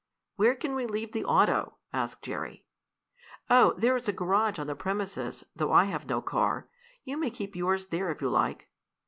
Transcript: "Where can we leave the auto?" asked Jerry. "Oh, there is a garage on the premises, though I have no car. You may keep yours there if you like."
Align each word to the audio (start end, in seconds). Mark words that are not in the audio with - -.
"Where 0.35 0.55
can 0.55 0.73
we 0.73 0.87
leave 0.87 1.11
the 1.11 1.23
auto?" 1.23 1.77
asked 1.93 2.23
Jerry. 2.23 2.65
"Oh, 3.51 3.75
there 3.77 3.95
is 3.95 4.07
a 4.07 4.11
garage 4.11 4.57
on 4.57 4.65
the 4.65 4.73
premises, 4.73 5.43
though 5.55 5.71
I 5.71 5.83
have 5.83 6.07
no 6.07 6.23
car. 6.23 6.67
You 7.03 7.17
may 7.17 7.29
keep 7.29 7.55
yours 7.55 7.85
there 7.85 8.09
if 8.09 8.19
you 8.19 8.31
like." 8.31 8.67